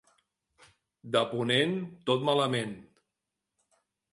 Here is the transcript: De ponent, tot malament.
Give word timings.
De 1.17 1.21
ponent, 1.35 1.77
tot 2.11 2.27
malament. 2.31 2.75